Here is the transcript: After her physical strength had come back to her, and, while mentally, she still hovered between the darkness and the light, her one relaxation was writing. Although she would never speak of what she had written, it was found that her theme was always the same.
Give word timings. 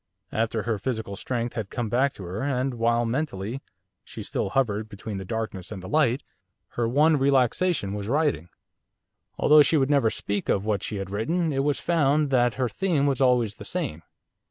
After 0.31 0.63
her 0.63 0.79
physical 0.79 1.15
strength 1.15 1.53
had 1.53 1.69
come 1.69 1.87
back 1.87 2.11
to 2.13 2.23
her, 2.23 2.41
and, 2.41 2.73
while 2.73 3.05
mentally, 3.05 3.61
she 4.03 4.23
still 4.23 4.49
hovered 4.49 4.89
between 4.89 5.17
the 5.17 5.25
darkness 5.25 5.71
and 5.71 5.83
the 5.83 5.87
light, 5.87 6.23
her 6.69 6.87
one 6.89 7.17
relaxation 7.19 7.93
was 7.93 8.07
writing. 8.07 8.49
Although 9.37 9.61
she 9.61 9.77
would 9.77 9.91
never 9.91 10.09
speak 10.09 10.49
of 10.49 10.65
what 10.65 10.81
she 10.81 10.95
had 10.95 11.11
written, 11.11 11.53
it 11.53 11.63
was 11.63 11.79
found 11.79 12.31
that 12.31 12.55
her 12.55 12.67
theme 12.67 13.05
was 13.05 13.21
always 13.21 13.57
the 13.57 13.63
same. 13.63 14.01